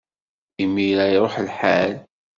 [0.63, 1.93] Imir-a, iṛuḥ lḥal.